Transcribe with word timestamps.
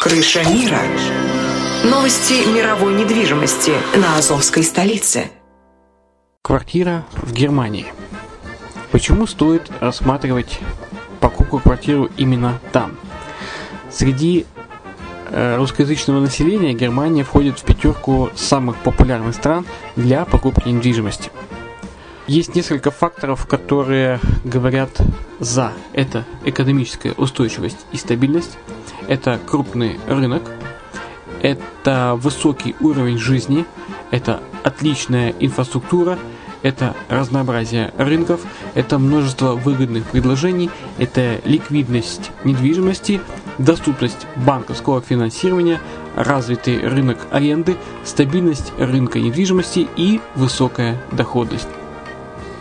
Крыша 0.00 0.42
мира. 0.48 0.78
Новости 1.84 2.50
мировой 2.50 2.94
недвижимости 2.94 3.72
на 3.94 4.16
Азовской 4.16 4.62
столице. 4.62 5.30
Квартира 6.40 7.04
в 7.12 7.34
Германии. 7.34 7.84
Почему 8.92 9.26
стоит 9.26 9.70
рассматривать 9.78 10.58
покупку 11.20 11.58
квартиру 11.58 12.08
именно 12.16 12.58
там? 12.72 12.96
Среди 13.90 14.46
э, 15.28 15.56
русскоязычного 15.58 16.20
населения 16.20 16.72
Германия 16.72 17.22
входит 17.22 17.58
в 17.58 17.64
пятерку 17.64 18.30
самых 18.34 18.78
популярных 18.78 19.34
стран 19.34 19.66
для 19.96 20.24
покупки 20.24 20.70
недвижимости. 20.70 21.30
Есть 22.30 22.54
несколько 22.54 22.92
факторов, 22.92 23.44
которые 23.48 24.20
говорят 24.44 25.00
за. 25.40 25.72
Это 25.92 26.24
экономическая 26.44 27.10
устойчивость 27.16 27.78
и 27.90 27.96
стабильность, 27.96 28.56
это 29.08 29.40
крупный 29.44 29.98
рынок, 30.06 30.44
это 31.42 32.16
высокий 32.16 32.76
уровень 32.78 33.18
жизни, 33.18 33.64
это 34.12 34.40
отличная 34.62 35.34
инфраструктура, 35.40 36.20
это 36.62 36.94
разнообразие 37.08 37.92
рынков, 37.98 38.42
это 38.74 39.00
множество 39.00 39.56
выгодных 39.56 40.04
предложений, 40.04 40.70
это 40.98 41.40
ликвидность 41.44 42.30
недвижимости, 42.44 43.20
доступность 43.58 44.28
банковского 44.36 45.00
финансирования, 45.00 45.80
развитый 46.14 46.78
рынок 46.78 47.26
аренды, 47.32 47.76
стабильность 48.04 48.72
рынка 48.78 49.18
недвижимости 49.18 49.88
и 49.96 50.20
высокая 50.36 51.02
доходность. 51.10 51.66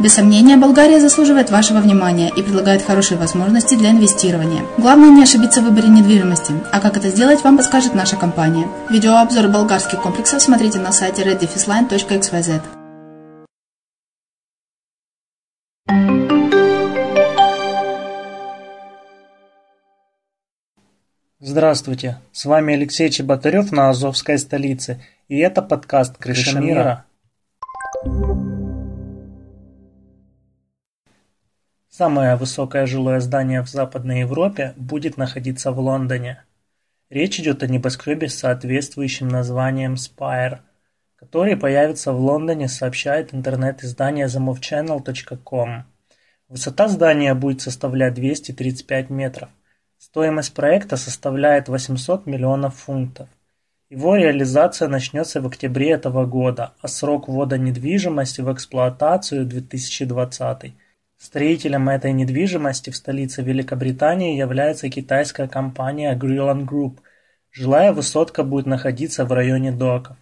Без 0.00 0.14
сомнения, 0.14 0.56
Болгария 0.56 1.00
заслуживает 1.00 1.50
вашего 1.50 1.78
внимания 1.78 2.30
и 2.34 2.42
предлагает 2.42 2.82
хорошие 2.82 3.18
возможности 3.18 3.74
для 3.74 3.90
инвестирования. 3.90 4.62
Главное 4.78 5.10
не 5.10 5.22
ошибиться 5.22 5.60
в 5.60 5.64
выборе 5.64 5.88
недвижимости, 5.88 6.52
а 6.72 6.80
как 6.80 6.96
это 6.96 7.08
сделать, 7.08 7.42
вам 7.44 7.56
подскажет 7.56 7.94
наша 7.94 8.16
компания. 8.16 8.66
Видеообзор 8.90 9.48
болгарских 9.48 10.00
комплексов 10.00 10.42
смотрите 10.42 10.78
на 10.78 10.92
сайте 10.92 11.22
reddefisline.xyz. 11.22 12.62
Здравствуйте, 21.44 22.18
с 22.30 22.44
вами 22.44 22.74
Алексей 22.74 23.10
Чеботарев 23.10 23.72
на 23.72 23.90
Азовской 23.90 24.38
столице, 24.38 25.02
И 25.28 25.38
это 25.38 25.60
подкаст 25.60 26.16
«Крыша 26.16 26.60
мира». 26.60 27.04
Самое 31.94 32.36
высокое 32.36 32.86
жилое 32.86 33.20
здание 33.20 33.60
в 33.60 33.68
Западной 33.68 34.20
Европе 34.20 34.72
будет 34.78 35.18
находиться 35.18 35.72
в 35.72 35.78
Лондоне. 35.78 36.42
Речь 37.10 37.38
идет 37.38 37.62
о 37.62 37.66
небоскребе 37.66 38.30
с 38.30 38.38
соответствующим 38.38 39.28
названием 39.28 39.96
Spire, 39.96 40.60
который 41.16 41.54
появится 41.54 42.14
в 42.14 42.18
Лондоне, 42.18 42.68
сообщает 42.68 43.34
интернет-издание 43.34 44.24
themovechannel.com. 44.24 45.84
Высота 46.48 46.88
здания 46.88 47.34
будет 47.34 47.60
составлять 47.60 48.14
235 48.14 49.10
метров. 49.10 49.50
Стоимость 49.98 50.54
проекта 50.54 50.96
составляет 50.96 51.68
800 51.68 52.24
миллионов 52.24 52.74
фунтов. 52.74 53.28
Его 53.90 54.16
реализация 54.16 54.88
начнется 54.88 55.42
в 55.42 55.46
октябре 55.46 55.90
этого 55.90 56.24
года, 56.24 56.72
а 56.80 56.88
срок 56.88 57.28
ввода 57.28 57.58
недвижимости 57.58 58.40
в 58.40 58.50
эксплуатацию– 58.50 59.44
2020. 59.46 60.72
Строителем 61.22 61.88
этой 61.88 62.12
недвижимости 62.12 62.90
в 62.90 62.96
столице 62.96 63.42
Великобритании 63.42 64.36
является 64.36 64.88
китайская 64.90 65.46
компания 65.46 66.18
Grillon 66.18 66.66
Group. 66.66 66.98
Жилая 67.52 67.92
высотка 67.92 68.42
будет 68.42 68.66
находиться 68.66 69.24
в 69.24 69.30
районе 69.30 69.70
доков. 69.70 70.16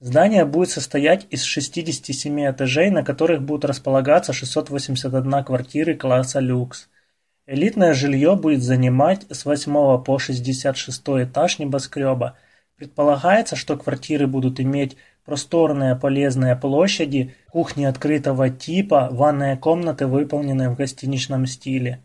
Здание 0.00 0.44
будет 0.44 0.70
состоять 0.70 1.28
из 1.30 1.44
67 1.44 2.50
этажей, 2.50 2.90
на 2.90 3.04
которых 3.04 3.42
будут 3.42 3.64
располагаться 3.64 4.32
681 4.32 5.44
квартиры 5.44 5.94
класса 5.94 6.40
люкс. 6.40 6.88
Элитное 7.46 7.94
жилье 7.94 8.34
будет 8.34 8.64
занимать 8.64 9.26
с 9.30 9.44
8 9.44 10.02
по 10.02 10.18
66 10.18 11.00
этаж 11.22 11.60
небоскреба. 11.60 12.36
Предполагается, 12.74 13.54
что 13.54 13.76
квартиры 13.76 14.26
будут 14.26 14.58
иметь 14.58 14.96
просторные 15.24 15.96
полезные 15.96 16.56
площади, 16.56 17.34
кухни 17.50 17.84
открытого 17.84 18.50
типа, 18.50 19.08
ванные 19.10 19.56
комнаты, 19.56 20.06
выполненные 20.06 20.70
в 20.70 20.76
гостиничном 20.76 21.46
стиле. 21.46 22.00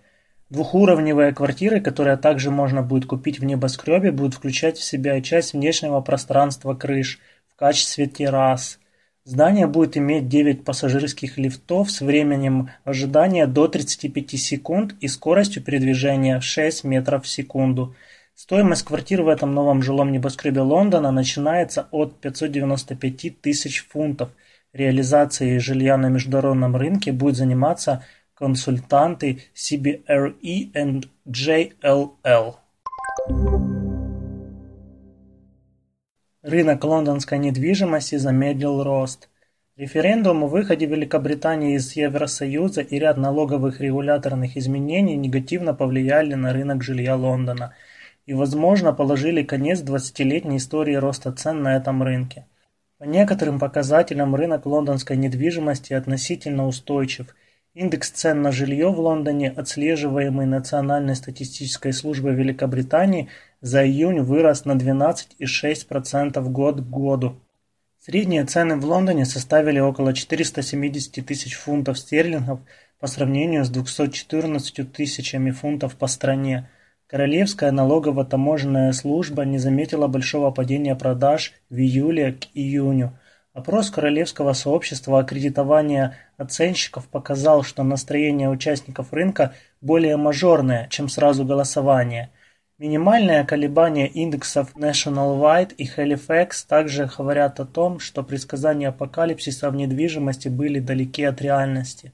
Двухуровневые 0.49 1.33
квартиры, 1.33 1.79
которые 1.79 2.17
также 2.17 2.49
можно 2.49 2.81
будет 2.81 3.05
купить 3.05 3.39
в 3.39 3.45
небоскребе, 3.45 4.11
будут 4.11 4.33
включать 4.33 4.77
в 4.77 4.83
себя 4.83 5.21
часть 5.21 5.53
внешнего 5.53 6.01
пространства 6.01 6.73
крыш– 6.73 7.19
качестве 7.59 8.07
террас. 8.07 8.79
Здание 9.25 9.67
будет 9.67 9.97
иметь 9.97 10.29
9 10.29 10.63
пассажирских 10.63 11.37
лифтов 11.37 11.91
с 11.91 11.99
временем 11.99 12.69
ожидания 12.85 13.47
до 13.47 13.67
35 13.67 14.39
секунд 14.39 14.95
и 15.01 15.09
скоростью 15.09 15.61
передвижения 15.61 16.39
6 16.39 16.85
метров 16.85 17.25
в 17.25 17.27
секунду. 17.27 17.95
Стоимость 18.41 18.83
квартир 18.83 19.23
в 19.23 19.27
этом 19.27 19.53
новом 19.53 19.83
жилом 19.83 20.13
небоскребе 20.13 20.61
Лондона 20.61 21.11
начинается 21.11 21.89
от 21.91 22.21
595 22.21 23.41
тысяч 23.41 23.85
фунтов. 23.85 24.29
Реализацией 24.71 25.59
жилья 25.59 25.97
на 25.97 26.07
международном 26.07 26.77
рынке 26.77 27.11
будет 27.11 27.35
заниматься 27.35 28.05
консультанты 28.33 29.41
CBRE 29.53 30.71
and 30.73 31.09
JLL. 31.27 32.55
Рынок 36.41 36.83
лондонской 36.85 37.39
недвижимости 37.39 38.15
замедлил 38.15 38.83
рост. 38.83 39.27
Референдум 39.75 40.45
о 40.45 40.47
выходе 40.47 40.85
Великобритании 40.85 41.75
из 41.75 41.93
Евросоюза 41.93 42.83
и 42.83 42.99
ряд 42.99 43.17
налоговых 43.17 43.81
регуляторных 43.81 44.55
изменений 44.55 45.17
негативно 45.17 45.73
повлияли 45.73 46.35
на 46.35 46.53
рынок 46.53 46.83
жилья 46.83 47.17
Лондона 47.17 47.73
и, 48.29 48.33
возможно, 48.33 48.93
положили 48.93 49.43
конец 49.43 49.81
20-летней 49.81 50.57
истории 50.57 50.95
роста 50.95 51.31
цен 51.31 51.63
на 51.63 51.75
этом 51.75 52.03
рынке. 52.03 52.45
По 52.97 53.03
некоторым 53.03 53.59
показателям 53.59 54.35
рынок 54.35 54.65
лондонской 54.65 55.17
недвижимости 55.17 55.93
относительно 55.93 56.67
устойчив– 56.67 57.35
Индекс 57.75 58.09
цен 58.09 58.41
на 58.41 58.51
жилье 58.51 58.89
в 58.91 58.99
Лондоне, 58.99 59.51
отслеживаемый 59.51 60.47
Национальной 60.47 61.15
статистической 61.15 61.93
службой 61.93 62.33
Великобритании, 62.33 63.29
за 63.61 63.85
июнь 63.85 64.21
вырос 64.21 64.65
на 64.65 64.71
12,6% 64.71 66.43
год 66.49 66.81
к 66.81 66.83
году. 66.83 67.39
Средние 67.99 68.43
цены 68.45 68.75
в 68.75 68.85
Лондоне 68.85 69.25
составили 69.25 69.79
около 69.79 70.13
470 70.13 71.25
тысяч 71.25 71.53
фунтов 71.55 71.99
стерлингов 71.99 72.59
по 72.99 73.05
сравнению 73.05 73.63
с 73.63 73.69
214 73.69 74.91
тысячами 74.91 75.51
фунтов 75.51 75.95
по 75.95 76.07
стране. 76.07 76.69
Королевская 77.09 77.71
налогово-таможенная 77.71 78.93
служба 78.93 79.43
не 79.43 79.57
заметила 79.57 80.07
большого 80.07 80.51
падения 80.51 80.95
продаж 80.95 81.53
в 81.69 81.75
июле 81.75 82.33
к 82.33 82.45
июню– 82.53 83.17
Опрос 83.59 83.89
Королевского 83.89 84.53
сообщества 84.53 85.19
аккредитования 85.19 86.15
оценщиков 86.37 87.07
показал, 87.07 87.63
что 87.63 87.83
настроение 87.83 88.47
участников 88.47 89.11
рынка 89.11 89.53
более 89.81 90.17
мажорное, 90.17 90.87
чем 90.89 91.09
сразу 91.09 91.43
голосование. 91.43 92.29
Минимальное 92.77 93.43
колебание 93.43 94.07
индексов 94.07 94.75
Nationwide 94.77 95.73
и 95.75 95.85
Halifax 95.85 96.65
также 96.67 97.09
говорят 97.17 97.59
о 97.59 97.65
том, 97.65 97.99
что 97.99 98.23
предсказания 98.23 98.89
апокалипсиса 98.89 99.71
в 99.71 99.75
недвижимости 99.75 100.47
были 100.47 100.79
далеки 100.79 101.23
от 101.23 101.41
реальности. 101.41 102.13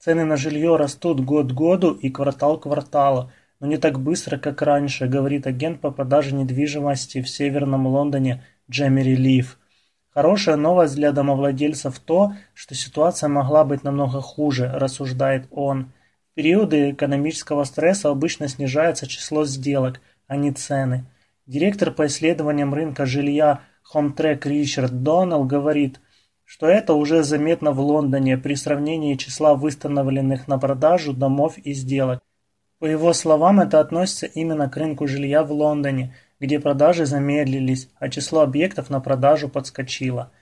Цены 0.00 0.24
на 0.24 0.36
жилье 0.36 0.74
растут 0.76 1.20
год 1.20 1.52
к 1.52 1.54
году 1.54 1.92
и 1.92 2.10
квартал 2.10 2.58
к 2.58 2.62
кварталу, 2.62 3.30
но 3.62 3.66
не 3.66 3.78
так 3.78 3.98
быстро, 3.98 4.36
как 4.36 4.60
раньше, 4.60 5.06
говорит 5.06 5.46
агент 5.46 5.80
по 5.80 5.90
продаже 5.90 6.34
недвижимости 6.34 7.22
в 7.22 7.30
Северном 7.30 7.86
Лондоне 7.86 8.44
Джемери 8.68 9.16
Лив– 9.16 9.58
Хорошая 10.14 10.56
новость 10.56 10.94
для 10.94 11.10
домовладельцев 11.10 11.98
то, 11.98 12.34
что 12.52 12.74
ситуация 12.74 13.30
могла 13.30 13.64
быть 13.64 13.82
намного 13.82 14.20
хуже, 14.20 14.70
рассуждает 14.70 15.46
он. 15.50 15.90
В 16.30 16.34
периоды 16.34 16.90
экономического 16.90 17.64
стресса 17.64 18.10
обычно 18.10 18.46
снижается 18.48 19.06
число 19.06 19.46
сделок, 19.46 20.02
а 20.26 20.36
не 20.36 20.52
цены. 20.52 21.06
Директор 21.46 21.90
по 21.90 22.06
исследованиям 22.06 22.74
рынка 22.74 23.06
жилья 23.06 23.60
Hometrack 23.94 24.46
Ричард 24.46 25.02
Доннелл 25.02 25.44
говорит, 25.44 25.98
что 26.44 26.66
это 26.66 26.92
уже 26.92 27.22
заметно 27.22 27.72
в 27.72 27.80
Лондоне 27.80 28.36
при 28.36 28.54
сравнении 28.54 29.14
числа 29.14 29.54
выставленных 29.54 30.46
на 30.46 30.58
продажу 30.58 31.14
домов 31.14 31.56
и 31.56 31.72
сделок. 31.72 32.22
По 32.82 32.86
его 32.86 33.12
словам, 33.12 33.60
это 33.60 33.78
относится 33.78 34.26
именно 34.26 34.68
к 34.68 34.76
рынку 34.76 35.06
жилья 35.06 35.44
в 35.44 35.52
Лондоне– 35.52 36.12
где 36.42 36.58
продажи 36.58 37.06
замедлились, 37.06 37.88
а 38.00 38.08
число 38.08 38.40
объектов 38.40 38.90
на 38.90 39.00
продажу 39.00 39.48
подскочило. 39.48 40.32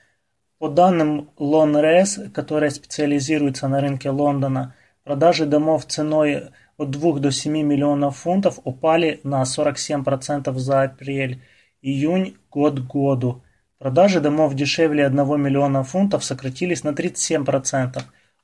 По 0.58 0.70
данным 0.70 1.28
LonRes, 1.38 2.30
которая 2.30 2.70
специализируется 2.70 3.68
на 3.68 3.82
рынке 3.82 4.08
Лондона, 4.08 4.74
продажи 5.04 5.44
домов 5.44 5.84
ценой 5.84 6.52
от 6.78 6.90
2 6.90 7.18
до 7.18 7.30
7 7.30 7.52
миллионов 7.52 8.16
фунтов 8.16 8.60
упали 8.64 9.20
на 9.24 9.42
47% 9.42 10.54
за 10.54 10.82
апрель, 10.84 11.42
июнь 11.82 12.38
год 12.50 12.80
к 12.80 12.84
году. 12.84 13.42
Продажи 13.78 14.20
домов 14.20 14.54
дешевле 14.54 15.04
1 15.04 15.18
миллиона 15.38 15.84
фунтов 15.84 16.24
сократились 16.24 16.82
на 16.82 16.90
37%. 16.90 18.00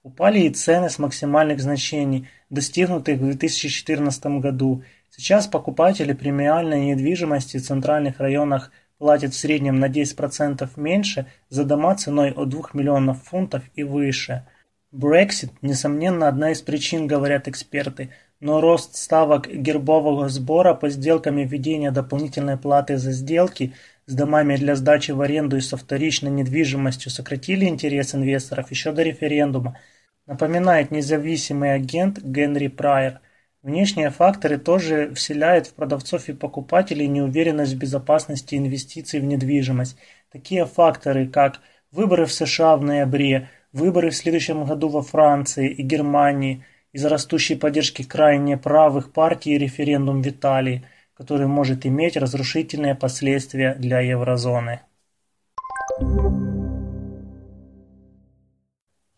Упали 0.07 0.41
и 0.41 0.51
цены 0.51 0.89
с 0.89 0.99
максимальных 0.99 1.61
значений, 1.61 2.29
достигнутых 2.49 3.19
в 3.19 3.25
2014 3.25 4.27
году– 4.41 4.83
Сейчас 5.19 5.47
покупатели 5.47 6.13
премиальной 6.13 6.91
недвижимости 6.91 7.57
в 7.57 7.67
центральных 7.67 8.21
районах 8.21 8.71
платят 8.99 9.33
в 9.33 9.39
среднем 9.39 9.81
на 9.81 9.89
10% 9.89 10.69
меньше 10.77 11.27
за 11.49 11.65
дома 11.65 11.95
ценой 11.95 12.33
от 12.33 12.51
2 12.51 12.71
миллионов 12.75 13.23
фунтов 13.23 13.63
и 13.75 13.83
выше. 13.83 14.47
Брексит, 14.93 15.51
несомненно, 15.63 16.29
одна 16.29 16.53
из 16.53 16.61
причин, 16.61 17.07
говорят 17.07 17.49
эксперты, 17.49 18.11
но 18.41 18.61
рост 18.61 18.97
ставок 18.97 19.49
гербового 19.49 20.29
сбора 20.29 20.75
по 20.75 20.91
сделкам 20.91 21.39
и 21.39 21.47
введение 21.47 21.91
дополнительной 21.91 22.59
платы 22.59 22.99
за 22.99 23.13
сделки 23.13 23.73
с 24.05 24.13
домами 24.13 24.57
для 24.57 24.77
сдачи 24.77 25.13
в 25.13 25.23
аренду 25.23 25.57
и 25.57 25.63
со 25.63 25.79
вторичной 25.79 26.31
недвижимостью 26.31 27.11
сократили 27.11 27.65
интерес 27.65 28.15
инвесторов 28.15 28.71
еще 28.71 28.93
до 28.93 29.03
референдума, 29.03 29.79
напоминает 30.27 30.91
независимый 30.91 31.75
агент 31.75 32.19
Генри 32.23 32.69
Прайер– 32.69 33.21
Внешние 33.67 34.11
факторы 34.11 34.59
тоже 34.59 35.13
вселяют 35.17 35.67
в 35.67 35.75
продавцов 35.75 36.29
и 36.29 36.33
покупателей 36.33 37.09
неуверенность 37.09 37.73
в 37.73 37.79
безопасности 37.79 38.55
инвестиций 38.55 39.19
в 39.19 39.25
недвижимость. 39.25 39.99
Такие 40.31 40.67
факторы, 40.67 41.27
как 41.27 41.59
выборы 41.91 42.27
в 42.27 42.33
США 42.33 42.77
в 42.77 42.83
ноябре, 42.83 43.49
выборы 43.73 44.11
в 44.11 44.15
следующем 44.15 44.65
году 44.65 44.89
во 44.89 45.03
Франции 45.03 45.69
и 45.69 45.83
Германии 45.83 46.65
из-за 46.93 47.09
растущей 47.09 47.57
поддержки 47.57 48.05
крайне 48.05 48.57
правых 48.57 49.13
партий 49.13 49.57
и 49.57 49.59
референдум 49.59 50.23
в 50.23 50.29
Италии, 50.29 50.85
который 51.15 51.49
может 51.49 51.85
иметь 51.87 52.17
разрушительные 52.17 52.95
последствия 52.95 53.75
для 53.75 53.99
еврозоны. 53.99 54.83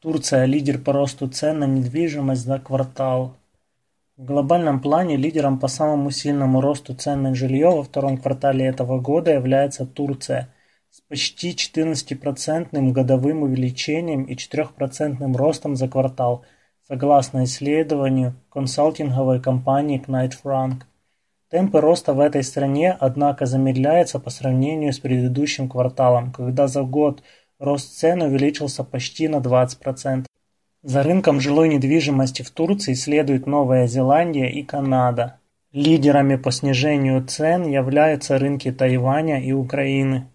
Турция– 0.01 0.45
лидер 0.47 0.79
по 0.79 0.93
росту 0.93 1.27
цен 1.29 1.59
на 1.59 1.65
недвижимость 1.65 2.43
за 2.43 2.61
квартал. 2.61 3.35
В 4.17 4.25
глобальном 4.25 4.81
плане 4.81 5.17
лидером 5.17 5.59
по 5.59 5.67
самому 5.67 6.13
сильному 6.13 6.61
росту 6.61 6.95
цен 6.95 7.23
на 7.23 7.35
жилье 7.35 7.71
во 7.71 7.83
втором 7.83 8.17
квартале 8.17 8.65
этого 8.65 9.01
года 9.01 9.33
является 9.33 9.87
Турция. 9.87 10.55
с 10.91 11.01
почти 11.01 11.51
14% 11.51 12.93
годовым 12.93 13.43
увеличением 13.43 14.23
и 14.23 14.37
4% 14.37 15.37
ростом 15.37 15.75
за 15.75 15.89
квартал, 15.89 16.45
согласно 16.87 17.43
исследованию 17.43 18.35
консалтинговой 18.51 19.41
компании 19.41 20.01
Knight 20.07 20.35
Frank. 20.45 20.83
Темпы 21.51 21.81
роста 21.81 22.15
в 22.15 22.21
этой 22.21 22.45
стране, 22.45 22.97
однако, 23.01 23.47
замедляются 23.47 24.21
по 24.21 24.31
сравнению 24.31 24.93
с 24.93 25.01
предыдущим 25.01 25.69
кварталом, 25.69 26.31
когда 26.31 26.69
за 26.69 26.83
год 26.85 27.23
рост 27.59 27.99
цен 27.99 28.23
увеличился 28.23 28.85
почти 28.85 29.29
на 29.29 29.37
20%. 29.37 30.27
За 30.83 31.03
рынком 31.03 31.41
жилой 31.41 31.69
недвижимости 31.69 32.43
в 32.43 32.51
Турции 32.51 32.95
следуют 32.95 33.47
Новая 33.47 33.87
Зеландия 33.87 34.49
и 34.49 34.63
Канада. 34.63 35.41
Лидерами 35.73 36.37
по 36.37 36.51
снижению 36.51 37.25
цен 37.27 37.67
являются 37.69 38.39
рынки 38.39 38.71
Тайваня 38.73 39.43
и 39.43 39.53
Украины. 39.53 40.29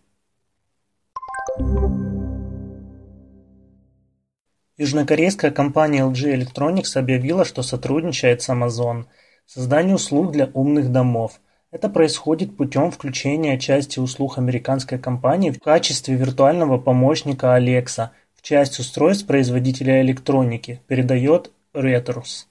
Южнокорейская 4.77 5.51
компания 5.51 6.01
LG 6.01 6.35
Electronics 6.35 6.97
объявила, 6.97 7.45
что 7.45 7.63
сотрудничает 7.63 8.41
с 8.41 8.49
Amazon 8.49 9.05
в 9.45 9.51
создании 9.51 9.93
услуг 9.93 10.31
для 10.31 10.49
умных 10.53 10.91
домов. 10.91 11.39
Это 11.73 11.89
происходит 11.89 12.55
путем 12.55 12.91
включения 12.91 13.57
части 13.57 13.97
услуг 13.97 14.37
американской 14.37 14.99
компании 14.99 15.49
в 15.49 15.59
качестве 15.59 16.13
виртуального 16.13 16.77
помощника 16.77 17.57
Alexa 17.57 18.09
в 18.35 18.43
часть 18.43 18.77
устройств 18.77 19.25
производителя 19.25 20.03
электроники, 20.03 20.81
передает 20.85 21.51
Reuters. 21.73 22.45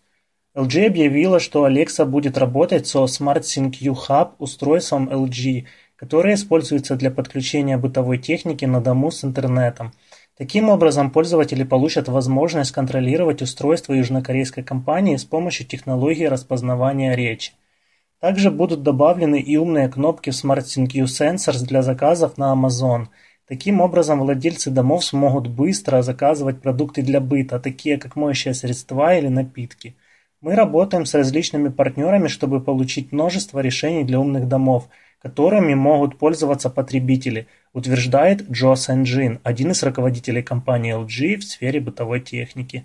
LG 0.57 0.87
объявила, 0.87 1.39
что 1.39 1.69
Alexa 1.69 2.05
будет 2.05 2.37
работать 2.37 2.89
со 2.89 3.05
SmartThings 3.05 3.79
Hub 4.09 4.33
устройством 4.41 5.09
LG, 5.09 5.67
которое 5.95 6.35
используется 6.35 6.97
для 6.97 7.13
подключения 7.13 7.77
бытовой 7.77 8.19
техники 8.19 8.65
на 8.65 8.81
дому 8.81 9.13
с 9.13 9.25
интернетом. 9.25 9.93
Таким 10.37 10.69
образом, 10.69 11.13
пользователи 11.13 11.63
получат 11.63 12.09
возможность 12.09 12.73
контролировать 12.73 13.41
устройство 13.41 13.93
южнокорейской 13.93 14.65
компании 14.65 15.15
с 15.15 15.25
помощью 15.25 15.65
технологии 15.65 16.25
распознавания 16.25 17.15
речи. 17.15 17.53
Также 18.23 18.53
будут 18.53 18.85
добавлены 18.85 19.41
и 19.41 19.57
умные 19.57 19.89
кнопки 19.89 20.31
в 20.31 21.07
Sensors 21.07 21.67
для 21.67 21.83
заказов 21.83 22.39
на 22.39 22.55
Amazon. 22.55 23.09
Таким 23.49 23.81
образом, 23.81 24.21
владельцы 24.21 24.71
домов 24.71 25.05
смогут 25.05 25.49
быстро 25.49 26.03
заказывать 26.03 26.63
продукты 26.63 27.03
для 27.03 27.19
быта, 27.19 27.59
такие 27.59 27.99
как 27.99 28.15
моющие 28.15 28.55
средства 28.55 29.17
или 29.19 29.27
напитки. 29.27 29.97
Мы 30.41 30.55
работаем 30.55 31.05
с 31.05 31.15
различными 31.15 31.69
партнерами, 31.69 32.29
чтобы 32.29 32.61
получить 32.61 33.11
множество 33.11 33.59
решений 33.59 34.05
для 34.05 34.21
умных 34.21 34.47
домов, 34.47 34.89
которыми 35.21 35.75
могут 35.75 36.17
пользоваться 36.17 36.71
потребители, 36.71 37.49
утверждает 37.73 38.49
Джо 38.49 38.77
Сен-Джин, 38.77 39.41
один 39.43 39.73
из 39.73 39.83
руководителей 39.83 40.45
компании 40.45 40.97
LG 40.97 41.39
в 41.39 41.45
сфере 41.45 41.81
бытовой 41.81 42.21
техники. 42.21 42.85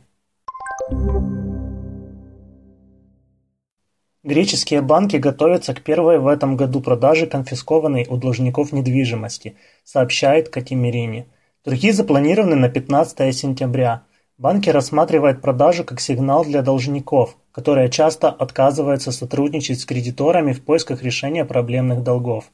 Греческие 4.27 4.81
банки 4.81 5.15
готовятся 5.15 5.73
к 5.73 5.81
первой 5.81 6.19
в 6.19 6.27
этом 6.27 6.57
году 6.57 6.81
продаже 6.81 7.27
конфискованной 7.27 8.05
у 8.09 8.17
должников 8.17 8.73
недвижимости, 8.73 9.55
сообщает 9.85 10.49
Катимирини. 10.49 11.27
Торги 11.63 11.91
запланированы 11.91 12.57
на 12.57 12.67
15 12.67 13.33
сентября. 13.33 14.01
Банки 14.37 14.69
рассматривают 14.69 15.39
продажу 15.39 15.85
как 15.85 16.01
сигнал 16.01 16.43
для 16.43 16.61
должников, 16.61 17.37
которые 17.53 17.89
часто 17.89 18.27
отказываются 18.27 19.13
сотрудничать 19.13 19.79
с 19.79 19.85
кредиторами 19.85 20.51
в 20.51 20.61
поисках 20.61 21.03
решения 21.03 21.45
проблемных 21.45 22.03
долгов. 22.03 22.51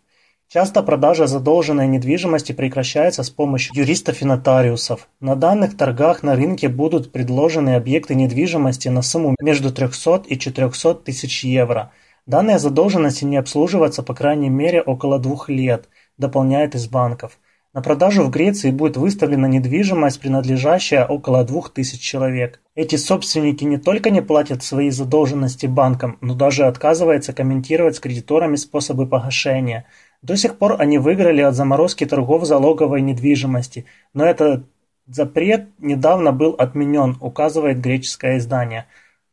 Часто 0.53 0.83
продажа 0.83 1.25
задолженной 1.25 1.87
недвижимости 1.87 2.51
прекращается 2.51 3.23
с 3.23 3.31
помощью 3.31 3.75
юристов 3.75 4.21
и 4.21 4.25
нотариусов. 4.25 5.07
На 5.19 5.35
данных 5.35 5.75
торгах 5.75 6.21
на 6.21 6.35
рынке 6.35 6.67
будут 6.67 7.11
предложены 7.11 7.73
объекты 7.73 8.13
недвижимости 8.13 8.87
на 8.87 9.01
сумму 9.01 9.35
между 9.41 9.73
300 9.73 10.25
и 10.27 10.37
400 10.37 10.93
тысяч 10.93 11.43
евро. 11.43 11.91
Данные 12.27 12.59
задолженности 12.59 13.25
не 13.25 13.37
обслуживаются 13.37 14.03
по 14.03 14.13
крайней 14.13 14.49
мере 14.49 14.83
около 14.83 15.17
двух 15.17 15.49
лет, 15.49 15.89
дополняет 16.19 16.75
из 16.75 16.87
банков. 16.87 17.39
На 17.73 17.81
продажу 17.81 18.21
в 18.21 18.29
Греции 18.29 18.69
будет 18.69 18.95
выставлена 18.95 19.47
недвижимость, 19.47 20.19
принадлежащая 20.19 21.07
около 21.07 21.43
двух 21.43 21.73
тысяч 21.73 21.99
человек. 21.99 22.61
Эти 22.75 22.97
собственники 22.97 23.63
не 23.63 23.77
только 23.77 24.11
не 24.11 24.21
платят 24.21 24.61
свои 24.61 24.91
задолженности 24.91 25.65
банкам, 25.65 26.19
но 26.21 26.35
даже 26.35 26.65
отказываются 26.65 27.33
комментировать 27.33 27.95
с 27.95 27.99
кредиторами 27.99 28.55
способы 28.57 29.07
погашения. 29.07 29.85
До 30.23 30.37
сих 30.37 30.57
пор 30.57 30.77
они 30.79 30.97
выиграли 30.99 31.41
от 31.41 31.53
заморозки 31.53 32.05
торгов 32.05 32.45
залоговой 32.45 33.01
недвижимости, 33.01 33.85
но 34.13 34.25
этот 34.25 34.65
запрет 35.05 35.67
недавно 35.79 36.31
был 36.31 36.55
отменен, 36.57 37.17
указывает 37.19 37.81
греческое 37.81 38.37
издание. 38.37 38.85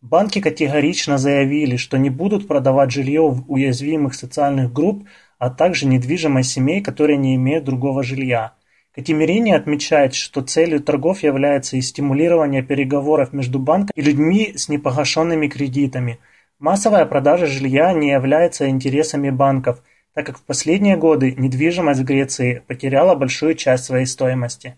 Банки 0.03 0.41
категорично 0.41 1.17
заявили, 1.17 1.77
что 1.77 1.97
не 1.97 2.11
будут 2.11 2.49
продавать 2.49 2.91
жилье 2.91 3.29
в 3.29 3.45
уязвимых 3.47 4.15
социальных 4.15 4.73
групп, 4.73 5.07
а 5.39 5.49
также 5.51 5.87
недвижимость 5.87 6.51
семей, 6.51 6.83
которые 6.83 7.19
не 7.19 7.37
имеют 7.37 7.65
другого 7.65 8.03
жилья. 8.03 8.55
Катимирини 8.93 9.53
отмечает, 9.53 10.15
что 10.15 10.43
целью 10.43 10.81
торгов 10.81 11.23
является 11.23 11.77
и 11.77 11.83
стимулирование 11.83 12.65
переговоров 12.65 13.33
между 13.33 13.61
банком 13.61 13.93
и 13.95 14.03
людьми 14.03 14.55
с 14.57 14.69
непогашенными 14.69 15.47
кредитами. 15.47 16.19
Массовая 16.59 17.07
продажа 17.07 17.47
жилья 17.47 17.93
не 17.93 18.11
является 18.11 18.69
интересами 18.69 19.31
банков, 19.31 19.81
так 20.15 20.27
как 20.27 20.39
в 20.39 20.43
последние 20.43 20.97
годы 20.97 21.33
недвижимость 21.33 22.01
в 22.01 22.05
Греции 22.05 22.63
потеряла 22.67 23.15
большую 23.15 23.55
часть 23.55 23.85
своей 23.85 24.07
стоимости. 24.07 24.77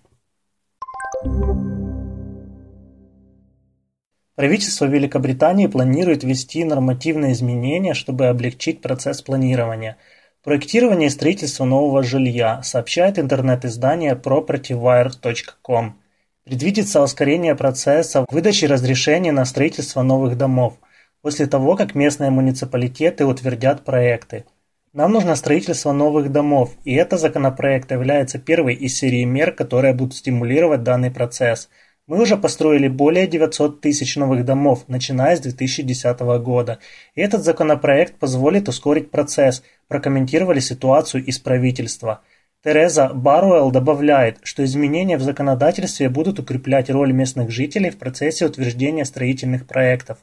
Правительство 4.34 4.86
Великобритании 4.86 5.66
планирует 5.66 6.24
ввести 6.24 6.64
нормативные 6.64 7.32
изменения, 7.32 7.94
чтобы 7.94 8.26
облегчить 8.26 8.80
процесс 8.80 9.22
планирования– 9.22 9.96
Проектирование 10.42 11.06
и 11.06 11.10
строительство 11.10 11.64
нового 11.64 12.02
жилья, 12.02 12.64
сообщает 12.64 13.16
интернет-издание 13.16 14.16
propertywire.com. 14.16 15.94
Предвидится 16.42 17.00
ускорение 17.00 17.54
процесса 17.54 18.26
выдачи 18.28 18.64
разрешений 18.64 19.30
на 19.30 19.44
строительство 19.44 20.02
новых 20.02 20.36
домов, 20.36 20.78
после 21.20 21.46
того, 21.46 21.76
как 21.76 21.94
местные 21.94 22.30
муниципалитеты 22.30 23.24
утвердят 23.24 23.84
проекты. 23.84 24.44
Нам 24.92 25.12
нужно 25.12 25.36
строительство 25.36 25.92
новых 25.92 26.30
домов, 26.30 26.76
и 26.84 26.94
этот 26.94 27.20
законопроект 27.20 27.90
является 27.90 28.38
первой 28.38 28.74
из 28.74 28.96
серии 28.96 29.24
мер, 29.24 29.52
которые 29.52 29.94
будут 29.94 30.14
стимулировать 30.14 30.82
данный 30.82 31.10
процесс– 31.10 31.68
мы 32.08 32.20
уже 32.20 32.36
построили 32.36 32.88
более 32.88 33.28
900 33.28 33.80
тысяч 33.80 34.16
новых 34.16 34.44
домов, 34.44 34.84
начиная 34.88 35.36
с 35.36 35.40
2010 35.40 36.20
года, 36.42 36.80
и 37.14 37.20
этот 37.20 37.44
законопроект 37.44 38.16
позволит 38.18 38.68
ускорить 38.68 39.12
процесс, 39.12 39.62
прокомментировали 39.86 40.58
ситуацию 40.58 41.24
из 41.24 41.38
правительства. 41.38 42.22
Тереза 42.64 43.10
Баруэлл 43.14 43.70
добавляет, 43.70 44.38
что 44.42 44.64
изменения 44.64 45.16
в 45.16 45.22
законодательстве 45.22 46.08
будут 46.08 46.40
укреплять 46.40 46.90
роль 46.90 47.12
местных 47.12 47.50
жителей 47.50 47.90
в 47.90 47.98
процессе 47.98 48.46
утверждения 48.46 49.04
строительных 49.04 49.66
проектов. 49.66 50.18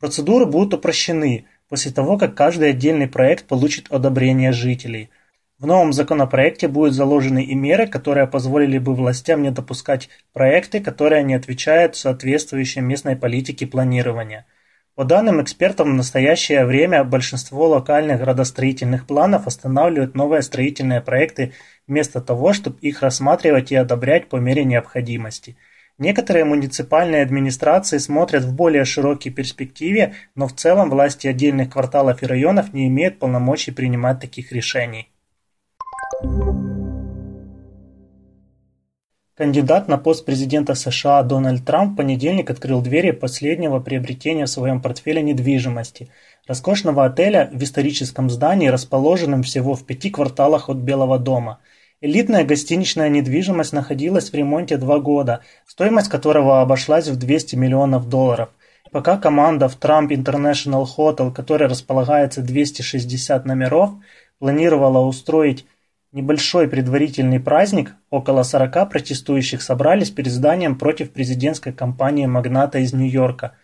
Процедуры 0.00 0.44
будут 0.44 0.74
упрощены 0.74 1.46
после 1.72 1.90
того, 1.90 2.18
как 2.18 2.34
каждый 2.34 2.68
отдельный 2.68 3.08
проект 3.08 3.46
получит 3.46 3.86
одобрение 3.90 4.52
жителей– 4.52 5.08
в 5.62 5.66
новом 5.66 5.92
законопроекте 5.92 6.66
будут 6.66 6.92
заложены 6.92 7.44
и 7.44 7.54
меры, 7.54 7.86
которые 7.86 8.26
позволили 8.26 8.78
бы 8.78 8.96
властям 8.96 9.42
не 9.42 9.52
допускать 9.52 10.08
проекты, 10.32 10.80
которые 10.80 11.22
не 11.22 11.34
отвечают 11.34 11.94
соответствующей 11.94 12.80
местной 12.80 13.14
политике 13.14 13.68
планирования. 13.68 14.44
По 14.96 15.04
данным 15.04 15.40
экспертов, 15.40 15.86
в 15.86 15.92
настоящее 15.92 16.66
время 16.66 17.04
большинство 17.04 17.68
локальных 17.68 18.18
градостроительных 18.18 19.06
планов 19.06 19.46
останавливают 19.46 20.16
новые 20.16 20.42
строительные 20.42 21.00
проекты 21.00 21.52
вместо 21.86 22.20
того, 22.20 22.54
чтобы 22.54 22.80
их 22.80 23.00
рассматривать 23.00 23.70
и 23.70 23.76
одобрять 23.76 24.28
по 24.28 24.38
мере 24.38 24.64
необходимости. 24.64 25.56
Некоторые 25.98 26.44
муниципальные 26.44 27.22
администрации 27.22 27.98
смотрят 27.98 28.44
в 28.44 28.54
более 28.54 28.84
широкой 28.84 29.30
перспективе, 29.30 30.14
но 30.34 30.48
в 30.48 30.54
целом 30.54 30.90
власти 30.90 31.26
отдельных 31.26 31.70
кварталов 31.70 32.22
и 32.22 32.26
районов 32.26 32.72
не 32.72 32.88
имеют 32.88 33.18
полномочий 33.18 33.70
принимать 33.70 34.20
таких 34.20 34.52
решений. 34.52 35.08
Кандидат 39.34 39.88
на 39.88 39.98
пост 39.98 40.24
президента 40.24 40.74
США 40.74 41.22
Дональд 41.22 41.64
Трамп 41.64 41.94
в 41.94 41.96
понедельник 41.96 42.50
открыл 42.50 42.82
двери 42.82 43.12
последнего 43.12 43.80
приобретения 43.80 44.44
в 44.44 44.50
своем 44.50 44.80
портфеле 44.80 45.22
недвижимости– 45.22 46.10
роскошного 46.46 47.04
отеля 47.04 47.50
в 47.52 47.62
историческом 47.62 48.30
здании, 48.30 48.68
расположенном 48.68 49.42
всего 49.42 49.74
в 49.74 49.84
пяти 49.84 50.10
кварталах 50.10 50.68
от 50.68 50.78
Белого 50.78 51.18
дома. 51.18 51.60
Элитная 52.04 52.44
гостиничная 52.44 53.08
недвижимость 53.08 53.72
находилась 53.72 54.30
в 54.30 54.34
ремонте 54.34 54.76
два 54.76 54.98
года, 54.98 55.40
стоимость 55.66 56.08
которого 56.08 56.60
обошлась 56.60 57.06
в 57.06 57.16
200 57.16 57.54
миллионов 57.54 58.08
долларов. 58.08 58.48
Пока 58.90 59.16
команда 59.16 59.68
в 59.68 59.78
Trump 59.78 60.08
International 60.08 60.84
Hotel, 60.84 61.32
которая 61.32 61.68
располагается 61.68 62.42
260 62.42 63.46
номеров, 63.46 63.92
планировала 64.40 65.06
устроить 65.06 65.64
Небольшой 66.10 66.68
предварительный 66.68 67.40
праздник, 67.40 67.94
около 68.10 68.42
40 68.42 68.90
протестующих 68.90 69.62
собрались 69.62 70.10
перед 70.10 70.30
зданием 70.30 70.76
против 70.76 71.10
президентской 71.10 71.72
кампании 71.72 72.26
магната 72.26 72.80
из 72.80 72.92
Нью-Йорка. 72.92 73.56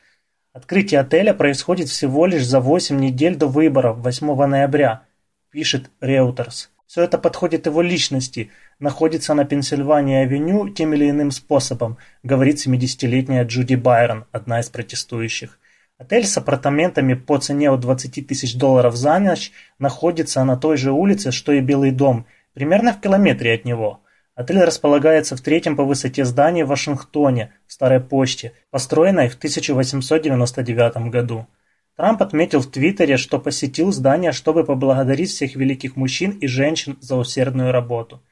Открытие 0.55 1.01
отеля 1.01 1.35
происходит 1.35 1.89
всего 1.89 2.25
лишь 2.25 2.47
за 2.47 2.61
8 2.61 2.99
недель 2.99 3.37
до 3.37 3.49
выборов 3.49 3.99
8 3.99 4.47
ноября, 4.47 5.03
пишет 5.51 5.91
Reuters. 6.01 6.69
Все 6.89 7.03
это 7.03 7.19
подходит 7.19 7.67
его 7.67 7.81
личности, 7.81 8.51
находится 8.81 9.35
на 9.35 9.45
Пенсильвании-авеню 9.45 10.71
тем 10.71 10.95
или 10.95 11.09
иным 11.09 11.31
способом, 11.31 11.99
говорит 12.25 12.57
70-летняя 12.57 13.45
Джуди 13.45 13.77
Байрон, 13.77 14.25
одна 14.33 14.59
из 14.59 14.69
протестующих. 14.69 15.61
Отель 15.99 16.25
с 16.25 16.37
апартаментами 16.37 17.15
по 17.15 17.39
цене 17.39 17.71
от 17.71 17.79
20 17.79 18.27
тысяч 18.27 18.57
долларов 18.57 18.97
за 18.97 19.21
ночь 19.21 19.53
находится 19.79 20.43
на 20.43 20.57
той 20.57 20.77
же 20.77 20.91
улице, 20.91 21.31
что 21.31 21.53
и 21.53 21.61
Белый 21.61 21.93
дом– 21.93 22.27
примерно 22.59 22.93
в 22.93 23.01
километре 23.01 23.55
от 23.55 23.65
него. 23.65 24.01
Отель 24.35 24.65
располагается 24.65 25.37
в 25.37 25.41
третьем 25.41 25.77
по 25.77 25.85
высоте 25.85 26.25
здании 26.25 26.65
в 26.65 26.69
Вашингтоне, 26.69 27.53
в 27.69 27.73
Старой 27.73 28.01
почте, 28.01 28.53
построенной 28.71 29.29
в 29.29 29.37
1899 29.37 31.09
году. 31.09 31.47
Трамп 31.99 32.23
отметил 32.23 32.61
в 32.61 32.71
Твиттере, 32.71 33.17
что 33.17 33.41
посетил 33.41 33.91
здание, 33.91 34.31
чтобы 34.31 34.63
поблагодарить 34.63 35.31
всех 35.31 35.57
великих 35.57 35.97
мужчин 35.97 36.31
и 36.31 36.47
женщин 36.47 36.97
за 37.01 37.17
усердную 37.17 37.73
работу. 37.73 38.23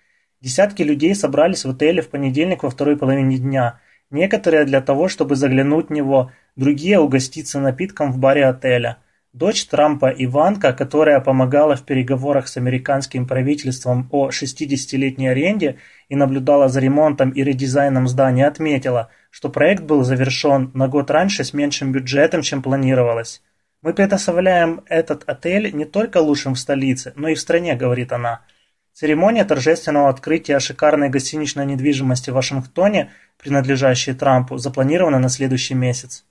Десятки 0.41 0.83
людей 0.83 1.17
собрались 1.17 1.65
в 1.65 1.71
отеле 1.71 2.01
в 2.01 2.09
понедельник 2.09 2.63
во 2.63 2.71
второй 2.71 2.97
половине 2.97 3.39
дня. 3.39 3.81
Некоторые 4.11 4.67
для 4.67 4.81
того, 4.81 5.09
чтобы 5.09 5.35
заглянуть 5.35 5.89
в 5.89 5.93
него, 5.93 6.31
другие 6.55 7.01
угоститься 7.01 7.59
напитком 7.59 8.13
в 8.13 8.19
баре 8.19 8.47
отеля– 8.47 8.99
Дочь 9.37 9.67
Трампа 9.67 10.15
Иванка, 10.17 10.73
которая 10.73 11.21
помогала 11.21 11.77
в 11.77 11.83
переговорах 11.83 12.49
с 12.49 12.57
американским 12.57 13.27
правительством 13.27 14.09
о 14.11 14.31
60-летней 14.31 15.29
аренде 15.29 15.77
и 16.09 16.17
наблюдала 16.17 16.71
за 16.71 16.81
ремонтом 16.81 17.29
и 17.33 17.45
редизайном 17.45 18.09
здания, 18.09 18.47
отметила, 18.47 19.11
что 19.29 19.51
проект 19.51 19.83
был 19.83 20.05
завершен 20.05 20.71
на 20.73 20.89
год 20.89 21.11
раньше 21.11 21.45
с 21.45 21.53
меньшим 21.53 21.93
бюджетом, 21.93 22.41
чем 22.41 22.63
планировалось. 22.63 23.43
«Мы 23.87 23.95
предоставляем 23.95 24.83
этот 24.87 25.23
отель 25.29 25.73
не 25.73 25.85
только 25.85 26.17
лучшим 26.17 26.55
в 26.55 26.59
столице, 26.59 27.13
но 27.15 27.29
и 27.29 27.37
в 27.37 27.41
стране»,— 27.41 27.77
говорит 27.77 28.13
она. 28.13 28.41
Церемония 28.93 29.45
торжественного 29.45 30.09
открытия 30.09 30.59
шикарной 30.59 31.09
гостиничной 31.09 31.65
недвижимости 31.67 32.31
в 32.31 32.35
Вашингтоне, 32.35 33.13
принадлежащей 33.39 34.13
Трампу, 34.13 34.59
запланирована 34.59 35.21
на 35.21 35.29
следующий 35.29 35.75
месяц. 35.75 36.25